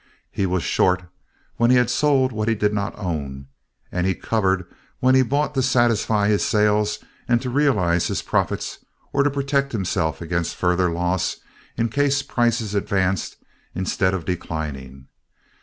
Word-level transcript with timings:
He 0.31 0.47
was 0.47 0.63
"short" 0.63 1.03
when 1.57 1.69
he 1.69 1.77
had 1.77 1.87
sold 1.91 2.31
what 2.31 2.47
he 2.47 2.55
did 2.55 2.73
not 2.73 2.97
own, 2.97 3.45
and 3.91 4.07
he 4.07 4.15
"covered" 4.15 4.65
when 4.99 5.13
he 5.13 5.21
bought 5.21 5.53
to 5.53 5.61
satisfy 5.61 6.27
his 6.27 6.43
sales 6.43 6.97
and 7.27 7.39
to 7.43 7.51
realize 7.51 8.07
his 8.07 8.23
profits 8.23 8.83
or 9.13 9.21
to 9.21 9.29
protect 9.29 9.73
himself 9.73 10.19
against 10.19 10.55
further 10.55 10.89
loss 10.89 11.37
in 11.77 11.87
case 11.89 12.23
prices 12.23 12.73
advanced 12.73 13.35
instead 13.75 14.15
of 14.15 14.25
declining. 14.25 15.05